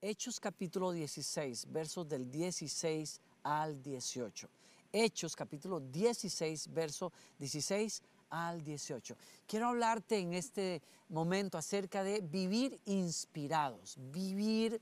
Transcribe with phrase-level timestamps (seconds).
[0.00, 4.48] Hechos capítulo 16, versos del 16 al 18.
[4.92, 9.16] Hechos capítulo 16, verso 16 al 18.
[9.44, 14.80] Quiero hablarte en este momento acerca de vivir inspirados, vivir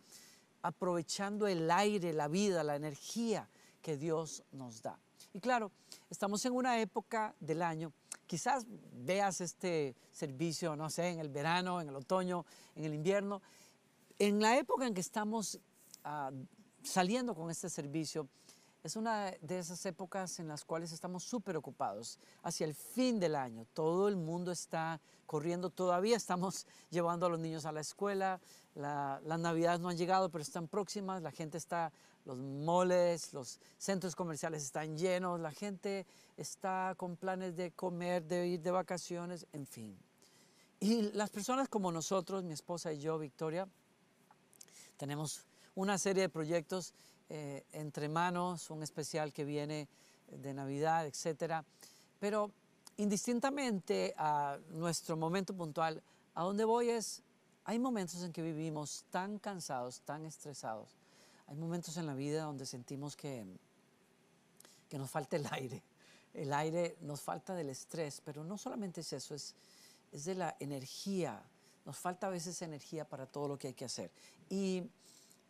[0.60, 3.48] aprovechando el aire, la vida, la energía
[3.80, 4.98] que Dios nos da.
[5.32, 5.72] Y claro,
[6.10, 7.90] estamos en una época del año,
[8.26, 12.44] quizás veas este servicio, no sé, en el verano, en el otoño,
[12.74, 13.40] en el invierno.
[14.18, 15.60] En la época en que estamos
[16.02, 16.30] ah,
[16.82, 18.28] saliendo con este servicio,
[18.82, 22.18] es una de esas épocas en las cuales estamos súper ocupados.
[22.42, 25.68] Hacia el fin del año, todo el mundo está corriendo.
[25.68, 28.40] Todavía estamos llevando a los niños a la escuela.
[28.74, 31.20] las navidades no han llegado, pero están próximas.
[31.20, 31.92] La gente está,
[32.24, 35.40] los moles, los centros comerciales están llenos.
[35.40, 36.06] La gente
[36.38, 39.98] está con planes de comer, de ir de vacaciones, en fin.
[40.80, 43.68] Y las personas como nosotros, mi esposa y yo, Victoria,
[44.96, 46.94] tenemos una serie de proyectos
[47.28, 49.88] eh, entre manos, un especial que viene
[50.28, 51.64] de Navidad, etc.
[52.18, 52.50] Pero
[52.96, 56.02] indistintamente a nuestro momento puntual,
[56.34, 57.22] a donde voy es,
[57.64, 60.96] hay momentos en que vivimos tan cansados, tan estresados.
[61.48, 63.44] Hay momentos en la vida donde sentimos que,
[64.88, 65.82] que nos falta el aire.
[66.32, 69.54] El aire nos falta del estrés, pero no solamente es eso, es,
[70.12, 71.42] es de la energía.
[71.86, 74.10] Nos falta a veces energía para todo lo que hay que hacer.
[74.50, 74.82] Y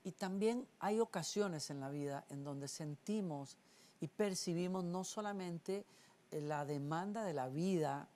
[0.07, 3.57] y también hay ocasiones en la vida en donde sentimos
[4.01, 5.85] y percibimos no solamente
[6.31, 8.07] eh, la demanda de la vida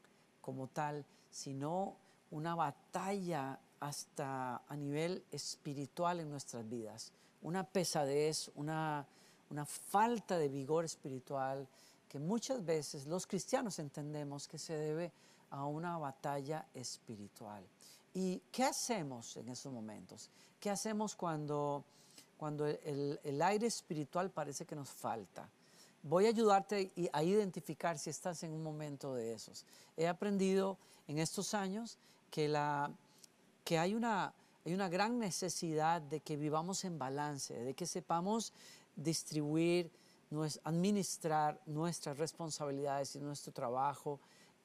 [0.40, 1.96] como tal, sino
[2.30, 7.10] una batalla hasta a nivel espiritual en nuestras vidas,
[7.42, 9.04] una pesadez, una,
[9.50, 11.66] una falta de vigor espiritual
[12.08, 15.10] que muchas veces los cristianos entendemos que se debe
[15.50, 17.64] a una batalla espiritual.
[18.14, 20.30] ¿Y qué hacemos en esos momentos?
[20.58, 21.84] ¿Qué hacemos cuando,
[22.36, 25.48] cuando el, aire espiritual parece que nos falta?
[26.02, 29.64] Voy a ayudarte a identificar si estás en un momento de esos.
[29.96, 31.98] He aprendido en estos años
[32.30, 32.90] que, la,
[33.64, 34.32] que hay, una,
[34.64, 38.52] hay una gran necesidad de que vivamos en balance, de que sepamos
[38.96, 39.90] distribuir,
[40.64, 44.20] administrar nuestras responsabilidades y nuestro trabajo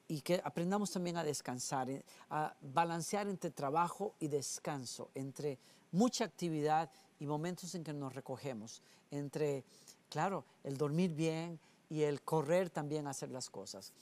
[0.08, 5.58] y que aprendamos también a descansar, eh, a balancear entre trabajo y descanso, entre
[5.92, 9.64] mucha actividad y momentos en que nos recogemos, entre,
[10.08, 11.58] claro, el dormir bien
[11.88, 13.92] y el correr también a hacer las cosas.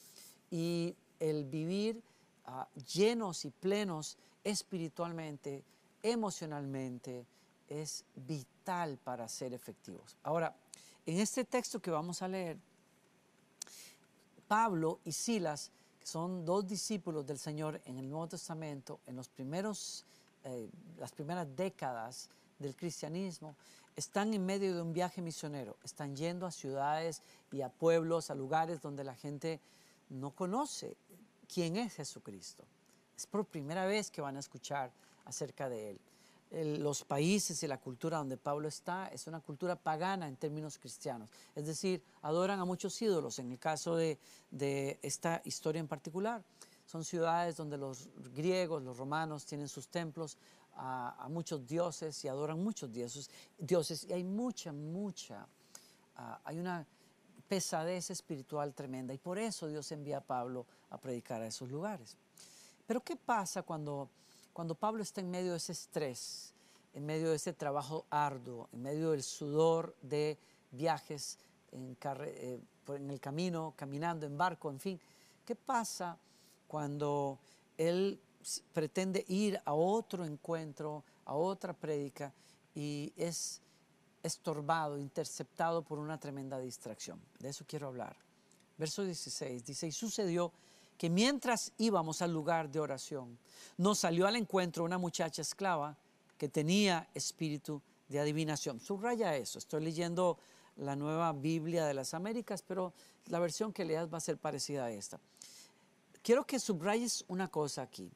[0.51, 2.03] Y el vivir
[2.47, 5.65] ah, llenos y plenos espiritualmente,
[6.03, 7.27] emocionalmente,
[7.69, 10.17] es vital para ser efectivos.
[10.23, 10.55] Ahora,
[11.07, 12.59] en este texto que vamos a leer,
[14.47, 15.71] Pablo y Silas
[16.05, 20.05] son dos discípulos del Señor en el Nuevo Testamento, en los primeros,
[20.45, 22.29] eh, las primeras décadas
[22.59, 23.57] del cristianismo,
[23.97, 28.35] están en medio de un viaje misionero, están yendo a ciudades y a pueblos, a
[28.35, 29.61] lugares donde la gente
[30.11, 30.97] no conoce
[31.53, 32.65] quién es Jesucristo.
[33.17, 34.93] Es por primera vez que van a escuchar
[35.25, 36.01] acerca de Él
[36.63, 41.29] los países y la cultura donde Pablo está es una cultura pagana en términos cristianos.
[41.55, 43.39] Es decir, adoran a muchos ídolos.
[43.39, 44.19] En el caso de,
[45.03, 46.45] esta historia en particular,
[46.87, 50.37] son ciudades donde los griegos, los romanos tienen sus templos
[50.77, 54.05] a, muchos dioses y adoran muchos dioses, dioses.
[54.05, 55.47] Y hay mucha, mucha,
[56.17, 56.87] ah, hay una
[57.49, 59.13] pesadez espiritual tremenda.
[59.13, 62.17] Y por eso Dios envía a Pablo a predicar a esos lugares.
[62.87, 64.11] Pero ¿qué pasa cuando
[64.55, 66.55] cuando Pablo está en medio de ese estrés,
[66.95, 70.39] en medio de ese trabajo arduo, en medio del sudor de
[70.71, 71.39] viajes
[71.73, 75.01] en, eh, el camino, caminando en barco, en fin,
[75.45, 76.17] ¿qué pasa
[76.69, 77.41] cuando
[77.77, 78.21] él
[78.73, 82.33] pretende ir a otro encuentro, a otra prédica
[82.77, 83.61] y es
[84.23, 87.21] estorbado, interceptado por una tremenda distracción?
[87.41, 88.17] De eso quiero hablar.
[88.79, 90.53] Verso 16 dice, y sucedió
[91.05, 93.39] que mientras íbamos al lugar de oración,
[93.77, 95.99] nos salió al encuentro una muchacha esclava
[96.39, 98.81] que tenía espíritu de adivinación.
[98.81, 100.39] Subraya eso, estoy leyendo
[100.79, 102.95] la nueva Biblia de las Américas, pero
[103.27, 105.21] la versión que leas va a ser parecida a esta.
[106.23, 108.11] Quiero que subrayes una cosa aquí.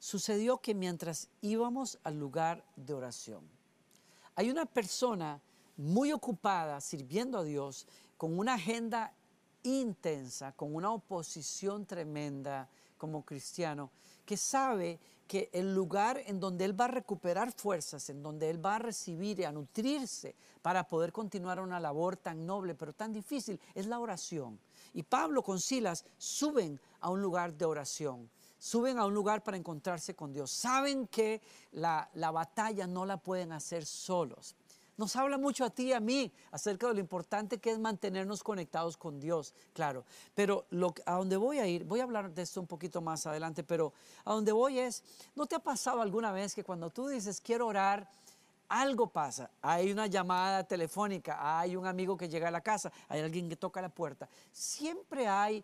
[0.00, 3.44] Sucedió que mientras íbamos al lugar de oración,
[4.34, 5.40] hay una persona
[5.76, 7.86] muy ocupada sirviendo a Dios
[8.16, 9.14] con una agenda
[9.66, 13.90] intensa, con una oposición tremenda como cristiano,
[14.24, 18.64] que sabe que el lugar en donde él va a recuperar fuerzas, en donde él
[18.64, 23.12] va a recibir y a nutrirse para poder continuar una labor tan noble pero tan
[23.12, 24.58] difícil, es la oración.
[24.94, 28.30] Y Pablo con Silas suben a un lugar de oración.
[28.58, 30.50] suben a un lugar para encontrarse con Dios.
[30.50, 31.42] Saben que
[31.72, 34.56] la, la batalla no la pueden hacer solos.
[34.96, 38.42] Nos habla mucho a ti y a mí acerca de lo importante que es mantenernos
[38.42, 40.04] conectados con Dios, claro.
[40.34, 43.26] Pero lo, a donde voy a ir, voy a hablar de esto un poquito más
[43.26, 43.92] adelante, pero
[44.24, 45.02] a donde voy es,
[45.34, 48.08] ¿no te ha pasado alguna vez que cuando tú dices quiero orar,
[48.68, 49.50] algo pasa?
[49.60, 53.56] Hay una llamada telefónica, hay un amigo que llega a la casa, hay alguien que
[53.56, 54.28] toca la puerta.
[54.50, 55.62] Siempre hay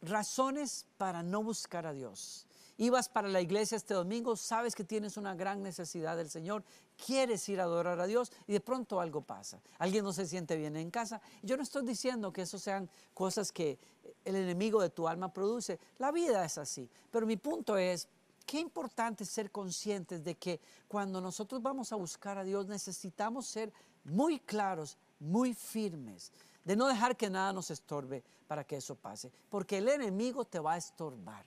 [0.00, 2.46] razones para no buscar a Dios.
[2.76, 6.62] Ibas para la iglesia este domingo, sabes que tienes una gran necesidad del Señor,
[7.04, 9.60] quieres ir a adorar a Dios y de pronto algo pasa.
[9.78, 11.20] Alguien no se siente bien en casa.
[11.42, 13.78] Yo no estoy diciendo que eso sean cosas que
[14.24, 15.78] el enemigo de tu alma produce.
[15.98, 16.88] La vida es así.
[17.10, 18.08] Pero mi punto es,
[18.44, 23.72] qué importante ser conscientes de que cuando nosotros vamos a buscar a Dios necesitamos ser
[24.04, 26.32] muy claros, muy firmes,
[26.64, 30.58] de no dejar que nada nos estorbe para que eso pase, porque el enemigo te
[30.58, 31.44] va a estorbar.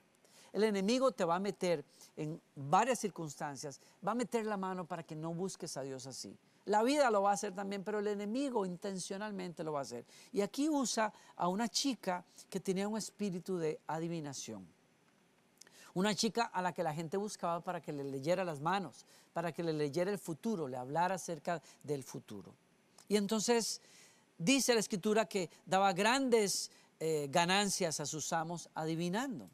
[0.53, 1.83] El enemigo te va a meter
[2.17, 6.37] en varias circunstancias, va a meter la mano para que no busques a Dios así.
[6.65, 10.05] La vida lo va a hacer también, pero el enemigo intencionalmente lo va a hacer.
[10.31, 14.67] Y aquí usa a una chica que tenía un espíritu de adivinación.
[15.93, 19.51] Una chica a la que la gente buscaba para que le leyera las manos, para
[19.51, 22.53] que le leyera el futuro, le hablara acerca del futuro.
[23.09, 23.81] Y entonces
[24.37, 29.49] dice la escritura que daba grandes eh, ganancias a sus amos adivinando.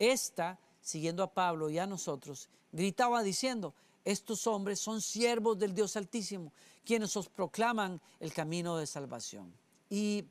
[0.00, 3.74] Esta, siguiendo a Pablo y a nosotros, gritaba diciendo,
[4.04, 6.52] estos hombres son siervos del Dios Altísimo,
[6.84, 9.52] quienes os proclaman el camino de salvación.
[9.90, 10.24] Y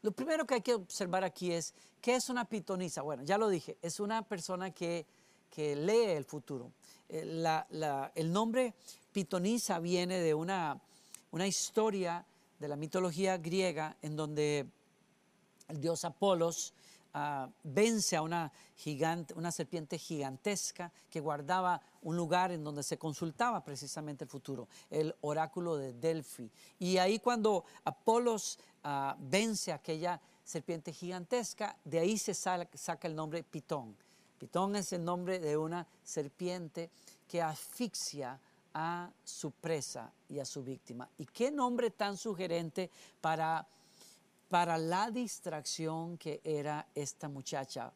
[0.00, 3.02] lo primero que hay que observar aquí es, ¿qué es una pitonisa?
[3.02, 5.06] Bueno, ya lo dije, es una persona que,
[5.56, 6.72] lee el futuro.
[7.08, 7.44] Eh,
[8.14, 8.74] el nombre
[9.12, 10.80] pitonisa viene de una,
[11.30, 12.24] una historia
[12.58, 14.66] de la mitología griega en donde
[15.68, 16.72] el dios Apolos
[17.16, 22.98] Ah, vence a una, gigante, una serpiente gigantesca que guardaba un lugar en donde se
[22.98, 26.50] consultaba precisamente el futuro, el oráculo de Delphi.
[26.80, 33.14] Y ahí cuando Apolos uh, vence a aquella serpiente gigantesca, de ahí se saca el
[33.14, 33.96] nombre Pitón.
[34.36, 36.90] Pitón es el nombre de una serpiente
[37.28, 38.40] que asfixia
[38.74, 41.08] a su presa y a su víctima.
[41.16, 42.90] ¿Y qué nombre tan sugerente
[43.20, 43.68] para
[44.54, 47.92] para la distracción que era esta muchacha,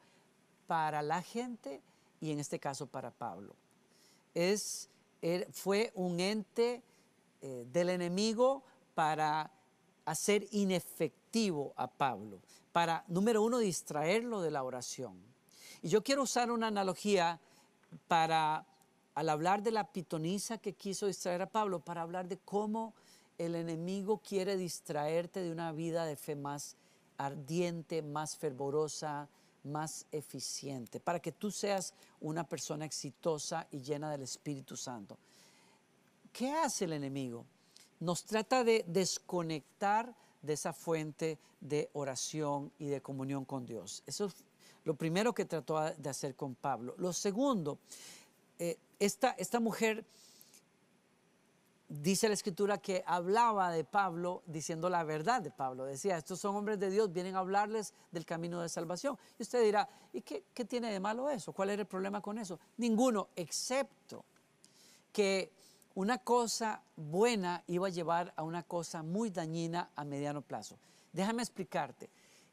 [0.66, 1.80] para la gente
[2.20, 3.54] y en este caso para Pablo.
[4.34, 4.90] Es,
[5.22, 6.82] er, fue un ente
[7.42, 8.64] eh, del enemigo
[8.96, 9.52] para
[10.04, 12.40] hacer inefectivo a Pablo,
[12.72, 15.16] para, número uno, distraerlo de la oración.
[15.80, 17.38] Y yo quiero usar una analogía
[18.08, 18.66] para,
[19.14, 22.94] al hablar de la pitonisa que quiso distraer a Pablo, para hablar de cómo
[23.38, 26.76] el enemigo quiere distraerte de una vida de fe más
[27.16, 29.28] ardiente, más fervorosa,
[29.64, 35.16] más eficiente, para que tú seas una persona exitosa y llena del Espíritu Santo.
[36.32, 37.44] ¿Qué hace el enemigo?
[38.00, 44.02] Nos trata de desconectar de esa fuente de oración y de comunión con Dios.
[44.06, 44.34] Eso es
[44.84, 46.94] lo primero que trató de hacer con Pablo.
[46.98, 47.78] Lo segundo,
[48.58, 50.04] eh, esta, esta mujer
[51.88, 55.84] dice la escritura que hablaba de Pablo diciendo la verdad de Pablo.
[55.84, 59.18] Decía, estos son hombres de Dios, vienen a hablarles del camino de salvación.
[59.38, 61.52] Y usted dirá, ¿y qué, tiene de malo eso?
[61.52, 62.60] ¿Cuál era el problema con eso?
[62.76, 64.24] Ninguno, excepto
[65.12, 65.50] que
[65.94, 70.78] una cosa buena iba a llevar a una cosa muy dañina a mediano plazo.
[71.12, 72.10] Déjame explicarte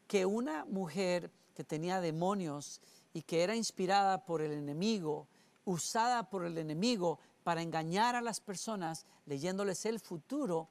[0.07, 2.81] que una mujer que tenía demonios
[3.13, 5.27] y que era inspirada por el enemigo,
[5.65, 10.67] usada por el enemigo, para engañar a las personas leyéndoles el futuro,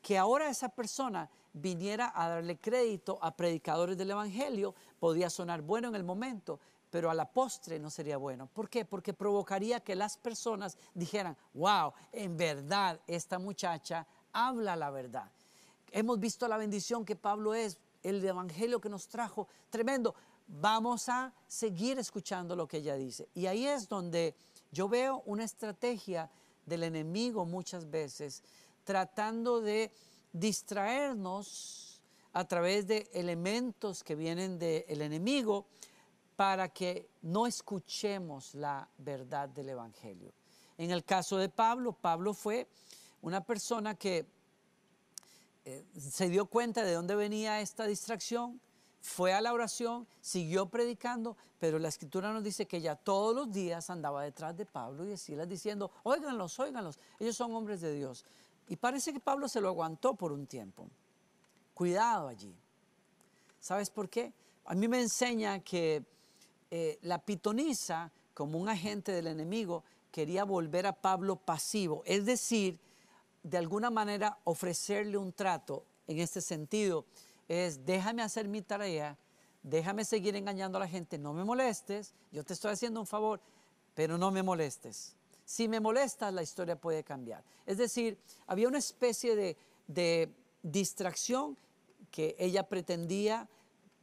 [0.00, 5.88] que ahora esa persona viniera a darle crédito a predicadores del Evangelio, podía sonar bueno
[5.88, 6.58] en el momento,
[6.90, 8.46] pero a la postre no sería bueno.
[8.46, 8.86] ¿Por qué?
[8.86, 15.30] Porque provocaría que las personas dijeran, wow, en verdad esta muchacha habla la verdad.
[15.92, 20.14] Hemos visto la bendición que Pablo es, el Evangelio que nos trajo, tremendo.
[20.48, 23.28] Vamos a seguir escuchando lo que ella dice.
[23.34, 24.34] Y ahí es donde
[24.70, 26.30] yo veo una estrategia
[26.64, 28.42] del enemigo muchas veces
[28.84, 29.92] tratando de
[30.32, 32.00] distraernos
[32.32, 35.66] a través de elementos que vienen del enemigo
[36.36, 40.32] para que no escuchemos la verdad del Evangelio.
[40.76, 42.68] En el caso de Pablo, Pablo fue
[43.22, 44.26] una persona que
[45.64, 48.60] eh, se dio cuenta de dónde venía esta distracción,
[49.06, 53.52] fue a la oración, siguió predicando, pero la escritura nos dice que ella todos los
[53.52, 58.24] días andaba detrás de Pablo y decía diciendo, óiganlos, óiganlos, ellos son hombres de Dios.
[58.68, 60.88] Y parece que Pablo se lo aguantó por un tiempo.
[61.72, 62.52] Cuidado allí.
[63.60, 64.32] ¿Sabes por qué?
[64.64, 66.04] A mí me enseña que
[66.72, 72.80] eh, la pitonisa, como un agente del enemigo, quería volver a Pablo pasivo, es decir,
[73.44, 77.04] de alguna manera ofrecerle un trato en este sentido,
[77.48, 79.16] es déjame hacer mi tarea,
[79.62, 83.40] déjame seguir engañando a la gente, no me molestes, yo te estoy haciendo un favor,
[83.94, 85.14] pero no me molestes.
[85.44, 87.44] Si me molestas, la historia puede cambiar.
[87.66, 91.56] Es decir, había una especie de, de distracción
[92.10, 93.48] que ella pretendía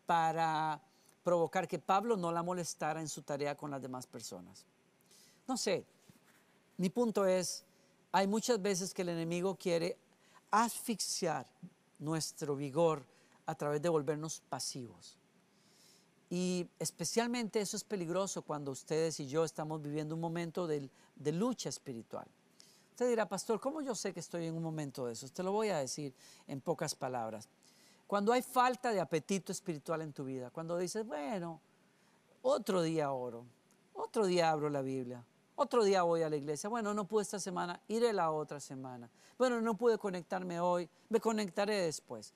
[0.05, 0.81] para
[1.23, 4.65] provocar que Pablo no la molestara en su tarea con las demás personas.
[5.47, 5.85] No sé,
[6.77, 7.65] mi punto es,
[8.11, 9.97] hay muchas veces que el enemigo quiere
[10.51, 11.45] asfixiar
[11.99, 13.05] nuestro vigor
[13.45, 15.17] a través de volvernos pasivos.
[16.29, 21.31] Y especialmente eso es peligroso cuando ustedes y yo estamos viviendo un momento de, de
[21.31, 22.27] lucha espiritual.
[22.91, 25.27] Usted dirá, pastor, ¿cómo yo sé que estoy en un momento de eso?
[25.29, 26.13] Te lo voy a decir
[26.47, 27.49] en pocas palabras.
[28.07, 31.59] Cuando hay falta de apetito espiritual en tu vida, cuando dices, bueno,
[32.43, 33.45] otro día oro,
[33.93, 37.39] otro día abro la Biblia, otro día voy a la iglesia, bueno, no pude esta
[37.39, 42.33] semana, iré la otra semana, bueno, no pude conectarme hoy, me conectaré después.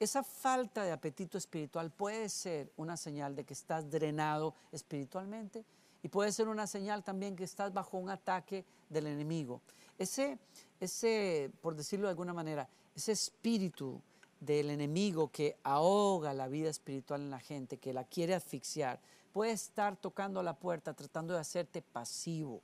[0.00, 5.64] Esa falta de apetito espiritual puede ser una señal de que estás drenado espiritualmente
[6.04, 9.60] y puede ser una señal también que estás bajo un ataque del enemigo.
[9.98, 10.38] Ese,
[10.78, 14.00] ese, por decirlo de alguna manera, ese espíritu
[14.38, 19.00] del enemigo que ahoga la vida espiritual en la gente, que la quiere asfixiar,
[19.32, 22.60] puede estar tocando la puerta, tratando de hacerte pasivo,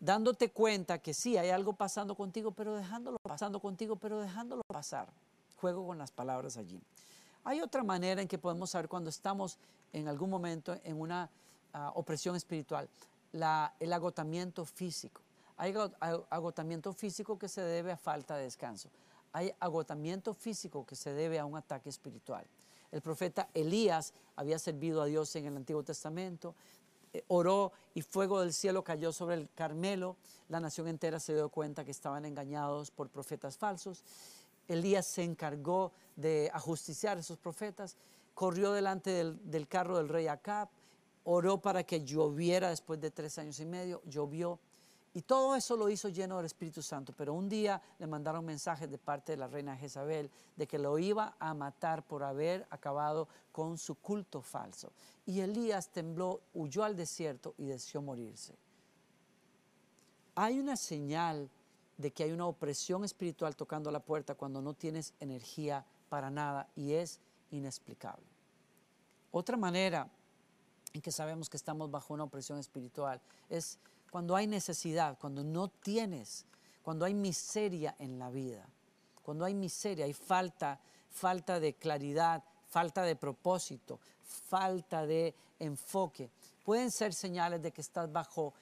[0.00, 5.08] dándote cuenta que sí, hay algo pasando contigo, pero dejándolo pasando contigo, pero dejándolo pasar.
[5.62, 6.78] Juego con las palabras allí.
[7.44, 9.58] Hay otra manera en que podemos saber cuando estamos
[9.94, 11.30] en algún momento en una
[11.72, 12.88] ah, opresión espiritual,
[13.32, 15.22] el agotamiento físico.
[15.56, 15.74] Hay
[16.28, 18.90] agotamiento físico que se debe a falta de descanso
[19.32, 22.44] hay agotamiento físico que se debe a un ataque espiritual.
[22.90, 26.54] El profeta Elías había servido a Dios en el Antiguo Testamento,
[27.14, 30.16] eh, oró y fuego del cielo cayó sobre el Carmelo.
[30.48, 34.04] La nación entera se dio cuenta que estaban engañados por profetas falsos.
[34.68, 37.96] Elías se encargó de ajusticiar a esos profetas,
[38.34, 40.68] corrió delante del, carro del rey Acab,
[41.24, 44.58] oró para que lloviera después de tres años y medio, llovió
[45.14, 47.12] y todo eso lo hizo lleno del Espíritu Santo.
[47.16, 50.98] Pero un día le mandaron mensajes de parte de la reina Jezabel de que lo
[50.98, 54.92] iba a matar por haber acabado con su culto falso.
[55.26, 58.56] Y Elías tembló, huyó al desierto y deseó morirse.
[60.34, 61.50] Hay una señal
[61.96, 66.68] de que hay una opresión espiritual tocando la puerta cuando no tienes energía para nada
[66.76, 67.20] y es
[67.50, 68.26] inexplicable.
[69.30, 70.08] Otra manera
[70.92, 73.78] en que sabemos que estamos bajo una opresión espiritual es
[74.10, 76.44] cuando hay necesidad, cuando no tienes,
[76.82, 78.66] cuando hay miseria en la vida,
[79.24, 80.80] cuando hay miseria, hay falta,
[81.10, 86.30] falta de claridad, falta de propósito, falta de enfoque,
[86.64, 88.52] pueden ser señales de que estás bajo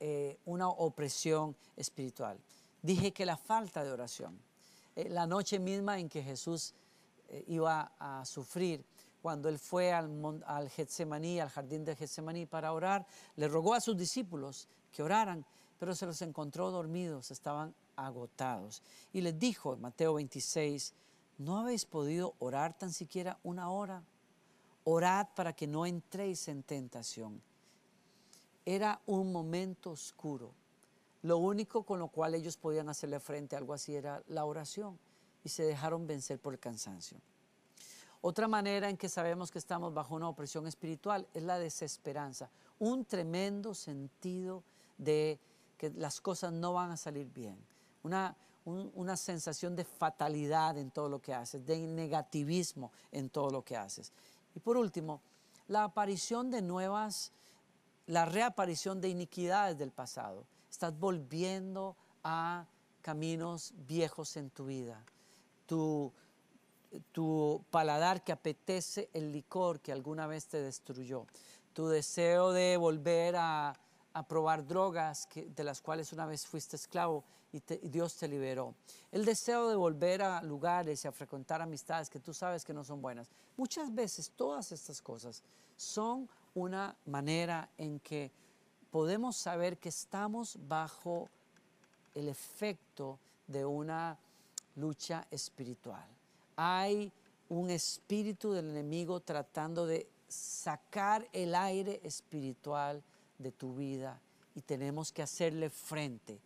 [0.00, 2.38] eh, una opresión espiritual.
[2.86, 4.38] Dije que la falta de oración,
[4.94, 6.72] eh, la noche misma en que Jesús
[7.28, 8.84] eh, iba a sufrir,
[9.20, 10.08] cuando él fue al,
[10.46, 15.44] al al jardín de Getsemaní para orar, le rogó a sus discípulos que oraran,
[15.80, 18.84] pero se los encontró dormidos, estaban agotados.
[19.12, 20.94] Y les dijo en Mateo 26,
[21.38, 24.04] ¿no habéis podido orar tan siquiera una hora?
[24.84, 27.42] Orad para que no entréis en tentación.
[28.64, 30.54] Era un momento oscuro.
[31.22, 34.98] Lo único con lo cual ellos podían hacerle frente a algo así era la oración
[35.44, 37.18] y se dejaron vencer por el cansancio.
[38.20, 43.04] Otra manera en que sabemos que estamos bajo una opresión espiritual es la desesperanza, un
[43.04, 44.64] tremendo sentido
[44.98, 45.38] de
[45.78, 47.56] que las cosas no van a salir bien,
[48.02, 53.62] una, una sensación de fatalidad en todo lo que haces, de negativismo en todo lo
[53.62, 54.12] que haces.
[54.54, 55.20] Y por último,
[55.68, 57.30] la aparición de nuevas,
[58.06, 60.44] la reaparición de iniquidades del pasado.
[60.76, 62.66] Estás volviendo a
[63.00, 65.02] caminos viejos en tu vida.
[65.64, 66.12] Tu,
[67.12, 71.24] tu paladar que apetece el licor que alguna vez te destruyó.
[71.72, 73.74] Tu deseo de volver a
[74.16, 78.74] a probar drogas que, de las cuales una vez fuiste esclavo y, Dios te liberó.
[79.12, 82.82] El deseo de volver a lugares y a frecuentar amistades que tú sabes que no
[82.82, 83.28] son buenas.
[83.58, 85.42] Muchas veces todas estas cosas
[85.76, 88.32] son una manera en que
[88.90, 91.28] podemos saber que estamos bajo
[92.14, 94.18] el efecto de una
[94.76, 96.06] lucha espiritual.
[96.56, 97.12] Hay
[97.48, 103.02] un espíritu del enemigo tratando de sacar el aire espiritual
[103.38, 104.20] de tu vida
[104.54, 106.40] y tenemos que hacerle frente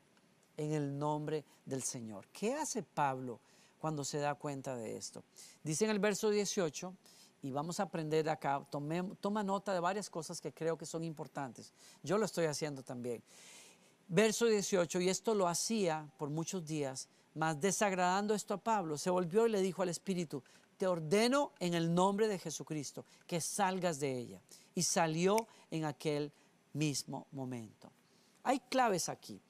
[0.56, 2.26] en el nombre del Señor.
[2.32, 3.38] ¿Qué hace Pablo
[3.80, 5.23] cuando se da cuenta de esto?
[5.62, 6.92] Dice en el verso 18,
[7.42, 8.64] y vamos a aprender acá.
[9.20, 11.73] toma nota de varias cosas que creo que son importantes.
[12.02, 13.23] Yo lo estoy haciendo también.
[14.09, 19.09] Verso 18, y esto lo hacía por muchos días, mas desagradando esto a Pablo, se
[19.09, 20.42] volvió y le dijo al Espíritu,
[20.76, 24.40] te ordeno en el nombre de Jesucristo que salgas de ella.
[24.75, 26.32] Y salió en aquel
[26.73, 27.92] mismo momento.
[28.42, 29.40] Hay claves aquí.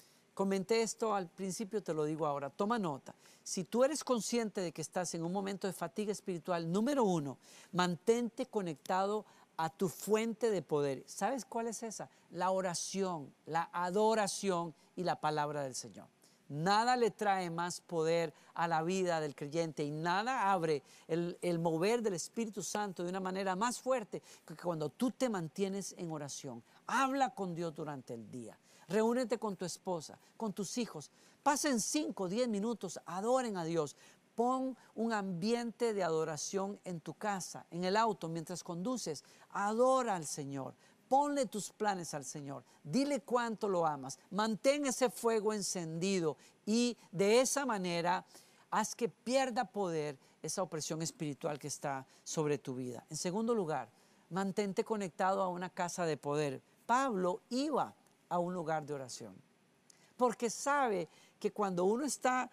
[0.41, 2.49] Comenté esto al principio, te lo digo ahora.
[2.49, 3.15] Toma nota.
[3.45, 7.37] Si tú eres consciente de que estás en un momento de fatiga espiritual, número uno,
[7.73, 9.27] mantente conectado
[9.59, 11.03] a tu fuente de poder.
[11.05, 12.09] ¿Sabes cuál es esa?
[12.31, 16.07] La oración, la adoración y la palabra del Señor.
[16.49, 21.59] Nada le trae más poder a la vida del creyente y nada abre el, el,
[21.59, 26.11] mover del Espíritu Santo de una manera más fuerte que cuando tú te mantienes en
[26.11, 26.63] oración.
[26.87, 28.57] Habla con Dios durante el día.
[28.91, 31.13] Reúnete con tu esposa, con tus hijos.
[31.45, 33.95] Pasen 5 o 10 minutos, adoren a Dios.
[34.35, 39.23] Pon un ambiente de adoración en tu casa, en el auto, mientras conduces.
[39.51, 40.75] Adora al Señor.
[41.09, 42.65] Ponle tus planes al Señor.
[42.83, 44.19] Dile cuánto lo amas.
[44.31, 48.27] Mantén ese fuego encendido y de esa manera
[48.73, 53.05] haz que pierda poder esa opresión espiritual que está sobre tu vida.
[53.09, 53.89] En segundo lugar,
[54.31, 56.61] mantente conectado a una casa de poder.
[56.87, 57.95] Pablo iba
[58.31, 59.35] a un lugar de oración.
[60.17, 61.09] Porque sabe
[61.39, 62.51] que cuando uno está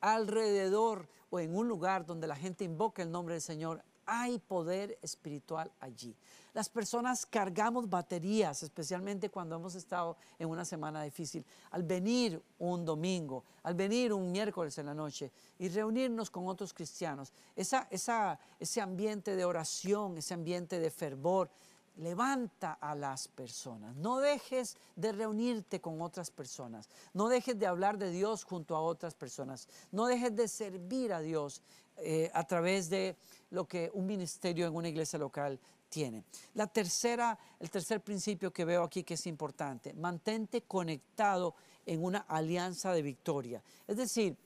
[0.00, 4.98] alrededor o en un lugar donde la gente invoca el nombre del Señor, hay poder
[5.02, 6.16] espiritual allí.
[6.52, 11.44] Las personas cargamos baterías, especialmente cuando hemos estado en una semana difícil.
[11.70, 16.74] Al venir un domingo, al venir un miércoles en la noche y reunirnos con otros
[16.74, 21.48] cristianos, ese ambiente de oración, ese ambiente de fervor,
[21.96, 23.94] levanta a las personas.
[23.96, 26.88] No dejes de reunirte con otras personas.
[27.12, 29.68] No dejes de hablar de Dios junto a otras personas.
[29.92, 31.62] No dejes de servir a Dios
[31.98, 33.16] eh, a través de
[33.50, 36.24] lo que un ministerio en una iglesia local tiene.
[36.54, 41.54] La tercera, el tercer principio que veo aquí que es importante, mantente conectado
[41.84, 43.62] en una alianza de victoria.
[43.86, 44.36] Es decir,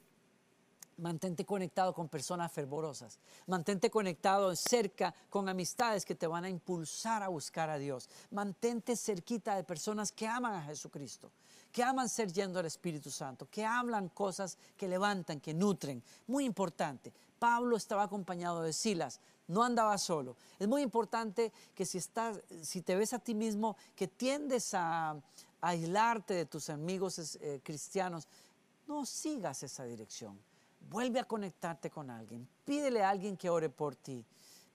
[0.96, 3.18] Mantente conectado con personas fervorosas.
[3.46, 8.08] Mantente conectado cerca con amistades que te van a impulsar a buscar a Dios.
[8.30, 11.32] Mantente cerquita de personas que aman a Jesucristo,
[11.72, 16.02] que aman ser yendo al Espíritu Santo, que hablan cosas que levantan, que nutren.
[16.28, 17.12] Muy importante.
[17.40, 20.36] Pablo estaba acompañado de Silas, no andaba solo.
[20.60, 25.16] Es muy importante que si, estás, si te ves a ti mismo que tiendes a,
[25.60, 28.28] aislarte de tus amigos eh, cristianos,
[28.86, 30.38] no sigas esa dirección
[30.88, 32.48] Vuelve a conectarte con alguien.
[32.64, 34.24] Pídele a alguien que ore por ti.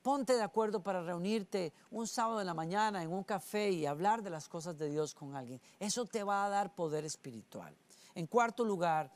[0.02, 4.24] Ponte de acuerdo para reunirte un sábado en la mañana en un café y hablar
[4.24, 5.62] de las cosas de Dios con alguien.
[5.80, 7.76] Eso te va a dar poder espiritual.
[8.16, 9.12] En cuarto lugar,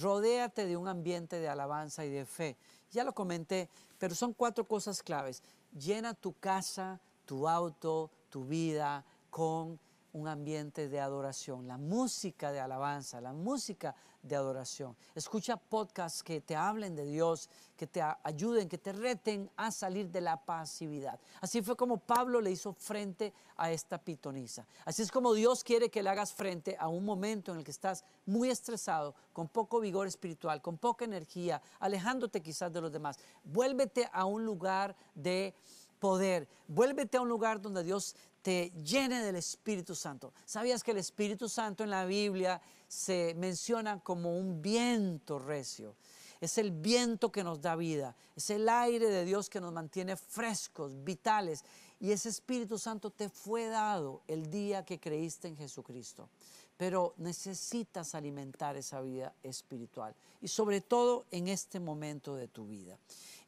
[0.00, 2.56] rodéate de un ambiente de alabanza y de fe.
[2.90, 3.68] Ya lo comenté,
[3.98, 5.42] pero son cuatro cosas claves.
[5.72, 9.78] Llena tu casa, tu auto, tu vida con
[10.16, 14.96] un ambiente de adoración, la música de alabanza, la música de adoración.
[15.14, 20.08] Escucha podcasts que te hablen de Dios, que te ayuden, que te reten a salir
[20.10, 21.20] de la pasividad.
[21.42, 24.66] Así fue como Pablo le hizo frente a esta pitonisa.
[24.86, 27.70] Así es como Dios quiere que le hagas frente a un momento en el que
[27.70, 33.18] estás muy estresado, con poco vigor espiritual, con poca energía, alejándote quizás de los demás.
[33.44, 35.54] Vuélvete a un lugar de
[35.98, 36.48] poder.
[36.68, 38.16] Vuélvete a un lugar donde Dios
[38.46, 40.32] te llene del Espíritu Santo.
[40.44, 45.96] ¿Sabías que el Espíritu Santo en la Biblia se menciona como un viento recio?
[46.40, 50.16] Es el viento que nos da vida, es el aire de Dios que nos mantiene
[50.16, 51.64] frescos, vitales.
[51.98, 56.28] Y ese Espíritu Santo te fue dado el día que creíste en Jesucristo.
[56.76, 62.96] Pero necesitas alimentar esa vida espiritual y sobre todo en este momento de tu vida.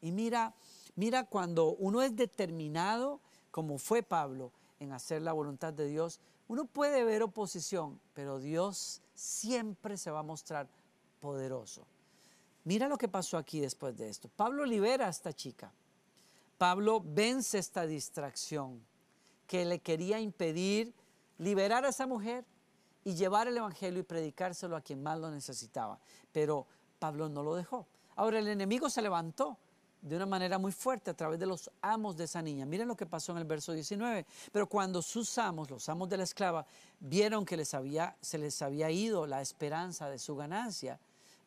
[0.01, 0.53] Y mira,
[0.97, 6.65] mira cuando uno es determinado, como fue Pablo, en hacer la voluntad de Dios, uno
[6.65, 10.67] puede ver oposición, pero Dios siempre se va a mostrar
[11.19, 11.85] poderoso.
[12.63, 14.29] Mira lo que pasó aquí después de esto.
[14.35, 15.71] Pablo libera a esta chica.
[16.57, 18.81] Pablo vence esta distracción
[19.47, 20.93] que le quería impedir
[21.37, 22.45] liberar a esa mujer
[23.03, 25.99] y llevar el Evangelio y predicárselo a quien más lo necesitaba.
[26.31, 26.67] Pero
[26.99, 27.87] Pablo no lo dejó.
[28.15, 29.57] Ahora el enemigo se levantó
[30.01, 32.65] de una manera muy fuerte a través de los amos de esa niña.
[32.65, 34.25] Miren lo que pasó en el verso 19.
[34.51, 36.65] Pero cuando sus amos, los amos de la esclava,
[36.99, 40.99] vieron que les había, se les había ido la esperanza de su ganancia,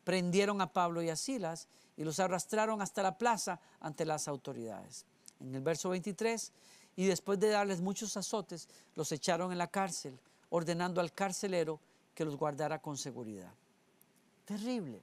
[0.03, 5.05] prendieron a Pablo y a Silas y los arrastraron hasta la plaza ante las autoridades.
[5.39, 6.51] En el verso 23,
[6.95, 11.79] y después de darles muchos azotes, los echaron en la cárcel, ordenando al carcelero
[12.13, 13.51] que los guardara con seguridad.
[14.45, 15.01] Terrible.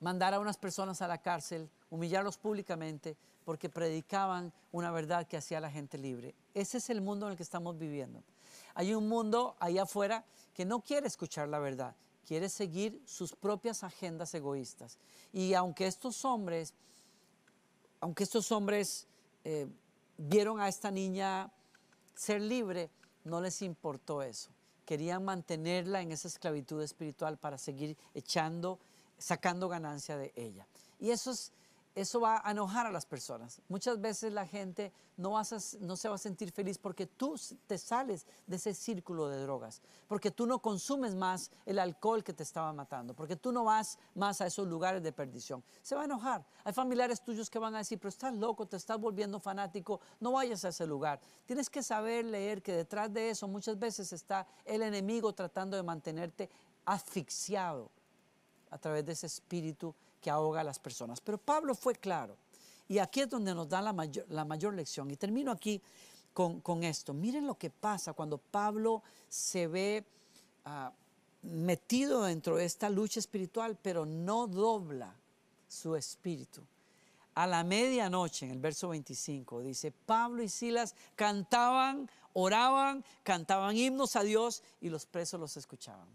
[0.00, 5.58] mandar a unas personas a la cárcel, humillarlos públicamente, porque predicaban una verdad que hacía
[5.58, 6.34] a la gente libre.
[6.52, 8.20] Ese es el mundo en el que estamos viviendo.
[8.74, 11.94] Hay un mundo allá afuera que no quiere escuchar la verdad,
[12.26, 14.98] quiere seguir sus propias agendas egoístas.
[15.32, 16.74] Y aunque estos hombres,
[18.00, 19.06] aunque estos hombres
[19.44, 19.68] eh,
[20.16, 21.52] vieron a esta niña
[22.16, 22.90] ser libre,
[23.22, 24.50] no les importó eso.
[24.84, 28.80] Querían mantenerla en esa esclavitud espiritual para seguir echando,
[29.16, 30.66] sacando ganancia de ella.
[30.98, 31.52] Y eso es
[31.94, 33.60] eso va a enojar a las personas.
[33.68, 35.40] Muchas veces la gente no,
[35.80, 39.80] no, se va a sentir feliz porque tú te sales de ese círculo de drogas,
[40.08, 43.98] porque tú no consumes más el alcohol que te estaba matando, porque tú no vas
[44.14, 45.62] más a esos lugares de perdición.
[45.82, 46.44] Se va a enojar.
[46.64, 50.32] Hay familiares tuyos que van a decir, pero estás loco, te estás volviendo fanático, no
[50.32, 51.20] vayas a ese lugar.
[51.46, 55.84] Tienes que saber leer que detrás de eso muchas veces está el enemigo tratando de
[55.84, 56.50] mantenerte
[56.84, 57.90] asfixiado
[58.70, 61.20] a través de ese espíritu que ahoga a las personas.
[61.20, 62.38] Pero Pablo fue claro.
[62.88, 65.10] Y aquí es donde nos da la mayor, la mayor lección.
[65.10, 65.82] Y termino aquí
[66.32, 67.12] con, esto.
[67.12, 70.04] Miren lo que pasa cuando Pablo se ve
[70.64, 70.90] ah,
[71.42, 75.14] metido dentro de esta lucha espiritual, pero no dobla
[75.68, 76.62] su espíritu.
[77.34, 84.16] A la medianoche, en el verso 25, dice, Pablo y Silas cantaban, oraban, cantaban himnos
[84.16, 86.08] a Dios y los presos los escuchaban.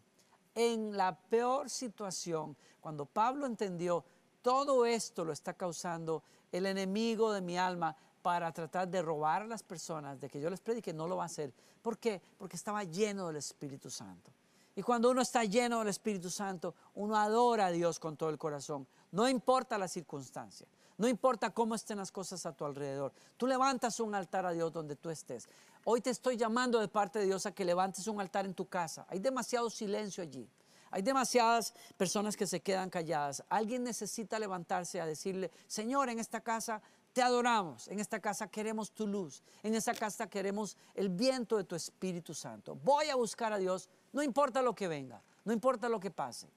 [0.60, 4.04] En la peor situación, cuando Pablo entendió,
[4.41, 9.48] todo esto lo está causando el enemigo de mi alma para tratar de robar a
[9.48, 11.54] las personas, de que yo les predique, no lo va a hacer.
[11.82, 12.22] ¿Por qué?
[12.38, 14.34] Porque estaba lleno del Espíritu Santo.
[14.76, 18.38] Y cuando uno está lleno del Espíritu Santo, uno adora a Dios con todo el
[18.38, 18.86] corazón.
[19.13, 20.67] No importa la circunstancia,
[20.98, 23.13] no importa cómo estén las cosas a tu alrededor.
[23.38, 25.48] Tú levantas un altar a Dios donde tú estés.
[25.86, 28.68] Hoy te estoy llamando de parte de Dios a que levantes un altar en tu
[28.68, 29.06] casa.
[29.10, 30.48] Hay demasiado silencio allí.
[30.92, 33.44] Hay demasiadas personas que se quedan calladas.
[33.50, 36.82] Alguien necesita levantarse a decirle, Señor, en esta casa
[37.13, 41.63] te adoramos, en esta casa queremos tu luz, en esta casa queremos el viento de
[41.63, 42.76] tu Espíritu Santo.
[42.76, 46.48] Voy a buscar a Dios, no importa lo que venga, no importa lo que pase.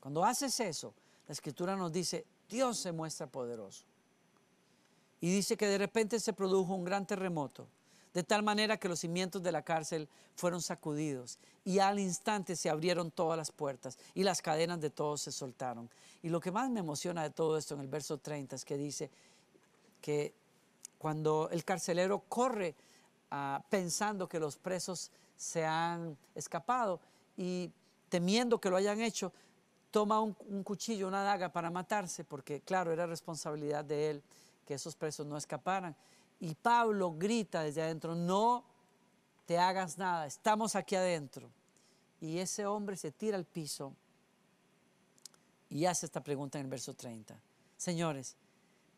[0.00, 0.94] Cuando haces eso,
[1.26, 3.84] la Escritura nos dice, Dios se muestra poderoso.
[5.20, 7.68] Y dice que de repente se produjo un gran terremoto
[8.12, 12.70] de tal manera que los cimientos de la cárcel fueron sacudidos y al instante se
[12.70, 15.88] abrieron todas las puertas y las cadenas de todos se soltaron.
[16.22, 18.76] Y lo que más me emociona de todo esto en el verso 30 es que
[18.76, 19.10] dice
[20.00, 20.34] que
[20.98, 22.74] cuando el carcelero corre
[23.30, 27.00] ah, pensando que los presos se han escapado
[27.36, 27.70] y
[28.08, 29.32] temiendo que lo hayan hecho,
[29.90, 34.22] toma un, un cuchillo, una daga para matarse, porque claro, era responsabilidad de él
[34.66, 35.96] que esos presos no escaparan.
[36.40, 38.64] Y Pablo grita desde adentro, no
[39.46, 41.50] te hagas nada, estamos aquí adentro.
[42.20, 43.94] Y ese hombre se tira al piso
[45.68, 47.38] y hace esta pregunta en el verso 30.
[47.76, 48.36] Señores,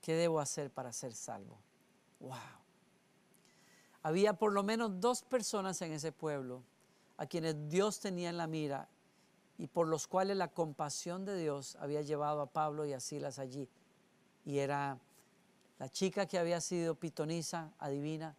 [0.00, 1.58] ¿qué debo hacer para ser salvo?
[2.20, 2.38] Wow.
[4.02, 6.62] Había por lo menos dos personas en ese pueblo
[7.16, 8.88] a quienes Dios tenía en la mira
[9.58, 13.38] y por los cuales la compasión de Dios había llevado a Pablo y a Silas
[13.38, 13.68] allí.
[14.44, 14.98] Y era
[15.82, 18.36] la chica que había sido pitonisa, adivina,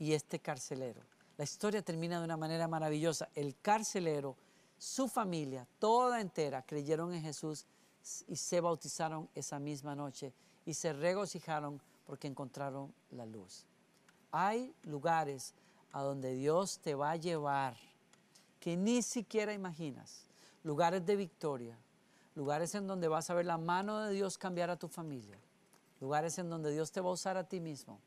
[0.00, 1.00] y este carcelero.
[1.36, 3.28] La historia termina de una manera maravillosa.
[3.36, 4.36] El carcelero,
[4.76, 7.64] su familia, toda entera, creyeron en Jesús
[8.26, 10.32] y se bautizaron esa misma noche
[10.66, 13.66] y se regocijaron porque encontraron la luz.
[14.32, 15.54] Hay lugares
[15.92, 17.76] a donde Dios te va a llevar
[18.58, 20.26] que ni siquiera imaginas.
[20.64, 21.78] Lugares de victoria,
[22.34, 25.38] lugares en donde vas a ver la mano de Dios cambiar a tu familia
[26.00, 28.00] lugares en donde Dios te va a usar a ti mismo,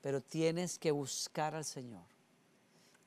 [0.00, 2.04] pero tienes que buscar al Señor.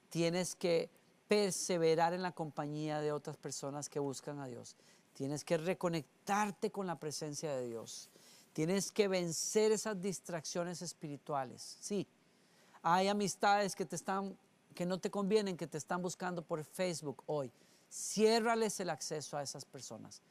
[0.09, 0.89] Tienes que
[1.27, 4.75] perseverar en la compañía de otras personas que buscan a Dios.
[5.13, 8.09] Tienes que reconectarte con la presencia de Dios.
[8.53, 11.77] Tienes que vencer esas distracciones espirituales.
[11.81, 12.07] Sí,
[12.81, 14.37] hay amistades que te están
[14.73, 17.49] que no te convienen, que te están buscando por Facebook hoy.
[17.89, 20.21] Ciérrales el acceso a esas personas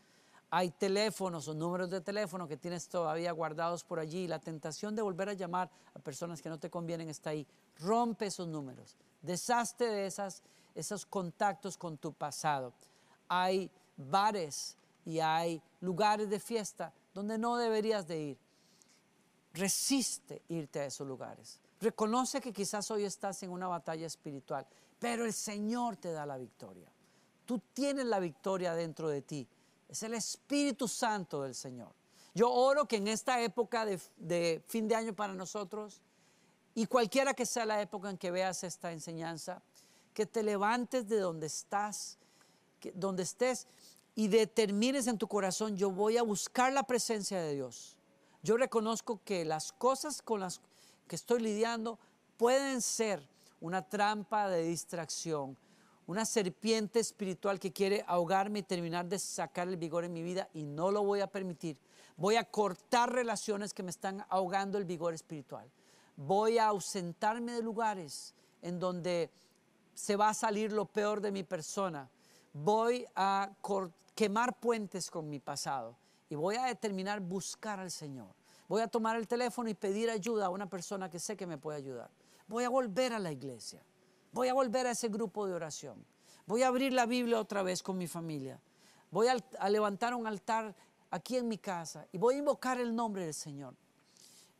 [0.56, 4.28] hay teléfonos o números de teléfono que tienes todavía guardados por allí.
[4.28, 7.44] La tentación de volver a llamar a personas que no te convienen está ahí.
[7.80, 8.96] Rompe esos números.
[9.20, 10.44] Deshazte de esas,
[10.76, 12.72] esos contactos con tu pasado.
[13.26, 18.38] Hay bares y hay lugares de fiesta donde no deberías de ir.
[19.54, 21.58] Resiste irte a esos lugares.
[21.80, 24.64] Reconoce que quizás hoy estás en una batalla espiritual,
[25.00, 26.88] pero el Señor te da la victoria.
[27.44, 29.48] Tú tienes la victoria dentro de ti
[29.94, 31.94] es el Espíritu Santo del Señor.
[32.34, 36.02] Yo oro que en esta época de, fin de año para nosotros,
[36.74, 39.62] y cualquiera que sea la época en que veas esta enseñanza,
[40.12, 42.18] que te levantes de donde estás,
[42.80, 43.68] que, donde estés,
[44.16, 47.96] y determines en tu corazón, yo voy a buscar la presencia de Dios.
[48.42, 50.60] Yo reconozco que las cosas con las
[51.06, 52.00] que estoy lidiando
[52.36, 53.28] pueden ser
[53.60, 55.56] una trampa de distracción,
[56.06, 60.48] una serpiente espiritual que quiere ahogarme y terminar de sacar el vigor en mi vida
[60.52, 61.78] y no lo voy a permitir.
[62.16, 65.70] Voy a cortar relaciones que me están ahogando el vigor espiritual.
[66.16, 69.30] Voy a ausentarme de lugares en donde
[69.94, 72.08] se va a salir lo peor de mi persona.
[72.52, 73.50] Voy a
[74.14, 75.96] quemar puentes con mi pasado
[76.28, 78.34] y voy a determinar buscar al Señor.
[78.68, 81.58] Voy a tomar el teléfono y pedir ayuda a una persona que sé que me
[81.58, 82.10] puede ayudar.
[82.46, 83.82] Voy a volver a la iglesia.
[84.34, 86.04] Voy a volver a ese grupo de oración.
[86.44, 88.60] Voy a abrir la Biblia otra vez con mi familia.
[89.12, 90.74] Voy a, levantar un altar
[91.08, 93.76] aquí en mi casa y voy a invocar el nombre del Señor.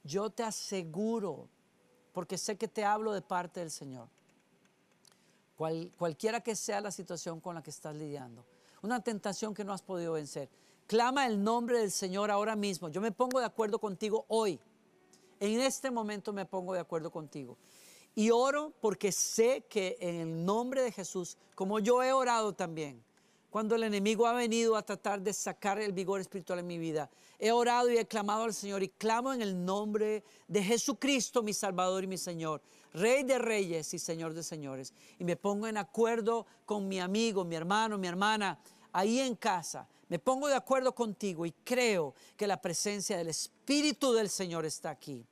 [0.04, 1.48] Yo te aseguro,
[2.12, 4.08] porque sé que te hablo de parte del Señor,
[5.56, 8.46] cualquiera que sea la situación con la que estás lidiando,
[8.80, 10.48] una tentación que no has podido vencer,
[10.86, 12.90] clama el nombre del Señor ahora mismo.
[12.90, 14.60] Yo me pongo de acuerdo contigo hoy.
[15.40, 17.58] En este momento me pongo de acuerdo contigo.
[18.14, 23.02] Y oro porque sé que en el nombre de Jesús, como yo he orado también,
[23.50, 27.08] cuando el enemigo ha venido a tratar de sacar el vigor espiritual en mi vida,
[27.38, 31.52] he orado y he clamado al Señor y clamo en el nombre de Jesucristo, mi
[31.52, 32.60] Salvador y mi Señor,
[32.92, 34.92] Rey de Reyes y Señor de Señores.
[35.18, 38.58] Y me pongo en acuerdo con mi amigo, mi hermano, mi hermana,
[38.92, 39.88] ahí en casa.
[40.08, 44.90] Me pongo de acuerdo contigo y creo que la presencia del Espíritu del Señor está
[44.90, 45.24] aquí.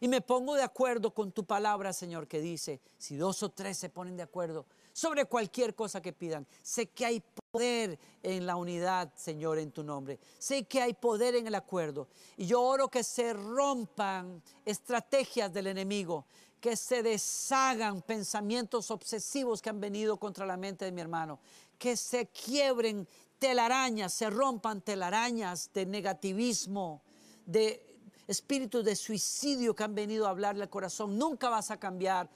[0.00, 3.78] Y me pongo de acuerdo con tu palabra, Señor, que dice, si dos o tres
[3.78, 8.56] se ponen de acuerdo sobre cualquier cosa que pidan, sé que hay poder en la
[8.56, 10.18] unidad, Señor, en tu nombre.
[10.38, 12.08] Sé que hay poder en el acuerdo.
[12.36, 16.26] Y yo oro que se rompan estrategias del enemigo,
[16.60, 21.38] que se deshagan pensamientos obsesivos que han venido contra la mente de mi hermano,
[21.78, 23.06] que se quiebren
[23.38, 27.02] telarañas, se rompan telarañas de negativismo,
[27.44, 27.95] de
[28.26, 31.18] espíritus de suicidio que han venido a hablarle al corazón.
[31.18, 32.28] Nunca vas a cambiar.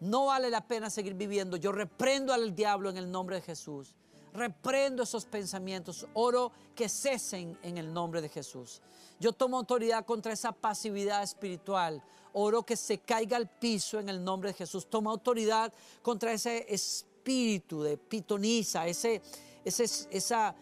[0.00, 1.56] No vale la pena seguir viviendo.
[1.56, 3.94] Yo reprendo al diablo en el nombre de Jesús.
[4.32, 6.06] Reprendo esos pensamientos.
[6.14, 8.80] Oro que cesen en el nombre de Jesús.
[9.20, 12.02] Yo tomo autoridad contra esa pasividad espiritual.
[12.32, 14.88] Oro que se caiga al piso en el nombre de Jesús.
[14.90, 19.22] Tomo autoridad contra ese espíritu de pitoniza, ese,
[19.64, 20.54] ese, esa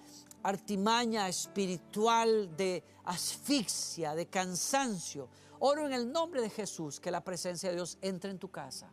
[0.42, 5.29] artimaña espiritual de asfixia, de cansancio.
[5.61, 8.91] Oro en el nombre de Jesús que la presencia de Dios entre en tu casa.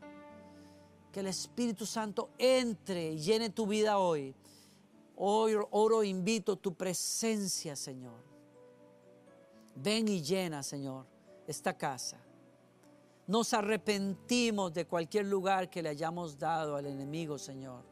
[1.11, 4.35] Que el Espíritu Santo entre y llene tu vida hoy.
[5.15, 8.23] Hoy oro, invito tu presencia, Señor.
[9.75, 11.07] Ven y llena, Señor,
[11.47, 12.17] esta casa.
[13.27, 17.83] Nos arrepentimos de cualquier lugar que le hayamos dado al enemigo, Señor.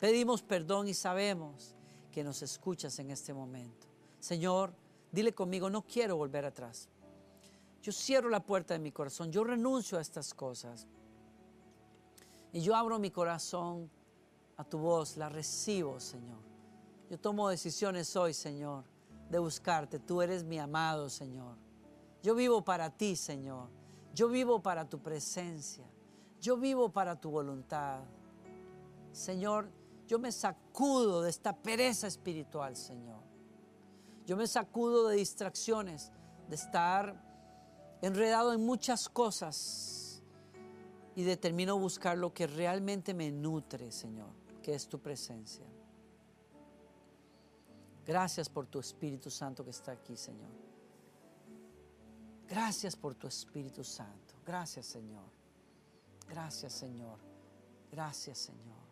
[0.00, 1.74] Pedimos perdón y sabemos
[2.10, 3.86] que nos escuchas en este momento.
[4.18, 4.74] Señor,
[5.10, 6.88] dile conmigo, no quiero volver atrás.
[7.82, 10.86] Yo cierro la puerta de mi corazón, yo renuncio a estas cosas.
[12.52, 13.90] Y yo abro mi corazón
[14.56, 16.38] a tu voz, la recibo, Señor.
[17.10, 18.84] Yo tomo decisiones hoy, Señor,
[19.30, 19.98] de buscarte.
[19.98, 21.56] Tú eres mi amado, Señor.
[22.22, 23.68] Yo vivo para ti, Señor.
[24.14, 25.84] Yo vivo para tu presencia.
[26.40, 28.00] Yo vivo para tu voluntad.
[29.12, 29.68] Señor,
[30.06, 33.25] yo me sacudo de esta pereza espiritual, Señor.
[34.26, 36.10] Yo me sacudo de distracciones,
[36.48, 37.14] de estar
[38.02, 40.22] enredado en muchas cosas
[41.14, 44.30] y determino buscar lo que realmente me nutre, Señor,
[44.62, 45.64] que es tu presencia.
[48.04, 50.50] Gracias por tu Espíritu Santo que está aquí, Señor.
[52.48, 54.34] Gracias por tu Espíritu Santo.
[54.44, 55.24] Gracias, Señor.
[56.28, 57.18] Gracias, Señor.
[57.90, 58.86] Gracias, Señor.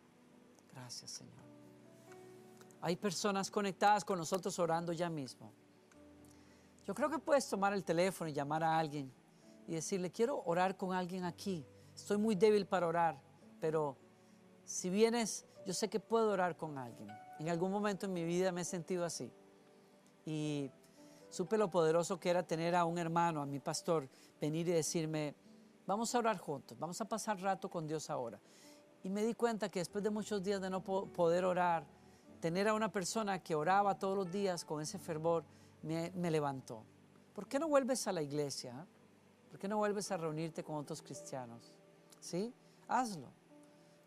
[0.72, 1.53] Gracias, Señor.
[2.84, 5.50] Hay personas conectadas con nosotros orando ya mismo.
[6.84, 9.10] Yo creo que puedes tomar el teléfono y llamar a alguien
[9.66, 11.64] y decirle, quiero orar con alguien aquí.
[11.94, 13.18] Estoy muy débil para orar,
[13.58, 13.96] pero
[14.66, 17.08] si vienes, yo sé que puedo orar con alguien.
[17.38, 19.32] En algún momento en mi vida me he sentido así.
[20.26, 20.70] Y
[21.30, 24.10] supe lo poderoso que era tener a un hermano, a mi pastor,
[24.42, 25.34] venir y decirme,
[25.86, 28.38] vamos a orar juntos, vamos a pasar rato con Dios ahora.
[29.02, 31.86] Y me di cuenta que después de muchos días de no poder orar,
[32.44, 35.44] tener a una persona que oraba todos los días con ese fervor,
[35.82, 36.82] me, levantó.
[37.34, 38.86] ¿Por qué no vuelves a la iglesia?
[39.48, 41.72] ¿Por qué no vuelves a reunirte con otros cristianos?
[42.20, 42.52] ¿Sí?
[42.86, 43.28] Hazlo.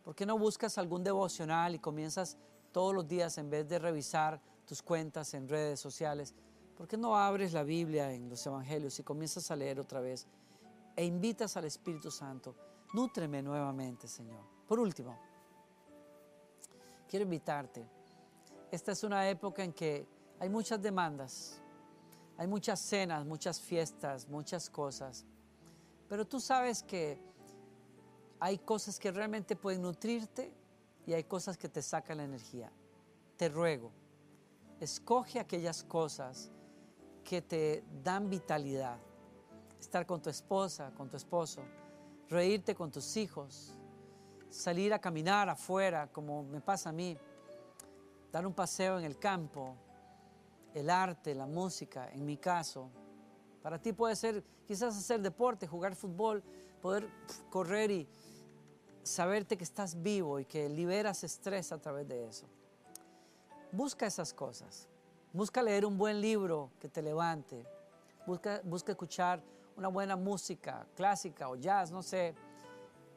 [0.04, 2.38] ¿Por qué no buscas algún devocional y comienzas
[2.72, 6.36] todos los días en vez de revisar tus cuentas en redes sociales?
[6.78, 10.28] ¿Por qué no abres la Biblia en los Evangelios y comienzas a leer otra vez
[10.96, 12.54] e invitas al Espíritu Santo?
[12.94, 14.44] Nútreme nuevamente, Señor.
[14.68, 15.18] Por último,
[17.10, 17.97] quiero invitarte
[18.72, 20.08] esta es una época en que
[20.40, 21.62] hay muchas demandas,
[22.38, 25.26] hay muchas cenas, muchas fiestas, muchas cosas.
[26.08, 27.20] Pero tú sabes que
[28.40, 30.54] hay cosas que realmente pueden nutrirte
[31.06, 32.72] y hay cosas que te sacan la energía.
[33.38, 33.92] Te ruego,
[34.80, 36.52] escoge aquellas cosas
[37.24, 39.00] que te dan vitalidad.
[39.80, 41.62] Estar con tu esposa, con tu esposo,
[42.30, 43.78] reírte con tus hijos,
[44.50, 47.18] salir a caminar afuera, como me pasa a mí,
[48.38, 49.76] dar un paseo en el campo,
[50.76, 52.88] el arte, la música, en mi caso.
[53.64, 56.44] Para ti puede ser quizás hacer deporte, jugar fútbol,
[56.80, 57.10] poder
[57.50, 58.08] correr y
[59.02, 62.46] saberte que estás vivo y que liberas estrés a través de eso.
[63.72, 64.88] Busca esas cosas.
[65.34, 67.66] Busca leer un buen libro que te levante.
[68.28, 69.42] Busca, busca escuchar
[69.76, 72.36] una buena música clásica o jazz, no sé.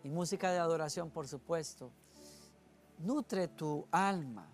[0.02, 1.90] Y música de adoración, por supuesto.
[3.00, 4.50] Nutre tu alma.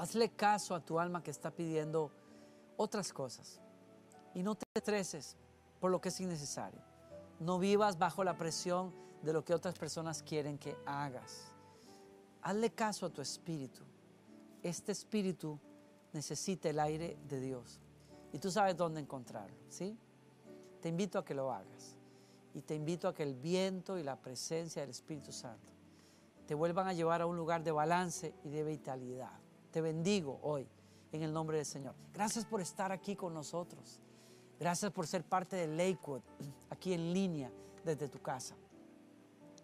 [0.00, 2.10] Hazle caso a tu alma que está pidiendo
[2.78, 3.60] otras cosas.
[4.32, 5.36] Y no te estreses
[5.78, 6.80] por lo que es innecesario.
[7.38, 11.52] No vivas bajo la presión de lo que otras personas quieren que hagas.
[12.40, 13.82] Hazle caso a tu espíritu.
[14.62, 15.60] Este espíritu
[16.14, 17.78] necesita el aire de Dios.
[18.32, 19.98] Y tú sabes dónde encontrarlo, ¿sí?
[20.80, 21.98] Te invito a que lo hagas.
[22.54, 25.70] Y te invito a que el viento y la presencia del Espíritu Santo
[26.46, 29.39] te vuelvan a llevar a un lugar de balance y de vitalidad.
[29.70, 30.66] Te bendigo hoy
[31.12, 31.94] en el nombre del Señor.
[32.12, 34.00] Gracias por estar aquí con nosotros.
[34.58, 36.22] Gracias por ser parte de Lakewood,
[36.68, 37.50] aquí en línea
[37.84, 38.56] desde tu casa.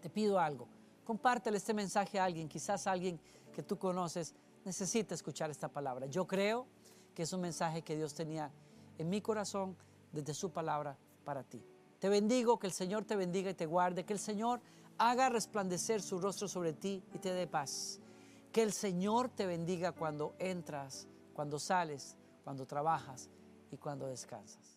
[0.00, 0.68] Te pido algo.
[1.04, 3.20] Compártele este mensaje a alguien, quizás alguien
[3.52, 6.06] que tú conoces necesita escuchar esta palabra.
[6.06, 6.66] Yo creo
[7.14, 8.50] que es un mensaje que Dios tenía
[8.98, 9.76] en mi corazón
[10.12, 11.62] desde su palabra para ti.
[11.98, 14.60] Te bendigo, que el Señor te bendiga y te guarde, que el Señor
[14.98, 18.00] haga resplandecer su rostro sobre ti y te dé paz.
[18.52, 23.28] Que el Señor te bendiga cuando entras, cuando sales, cuando trabajas
[23.70, 24.75] y cuando descansas.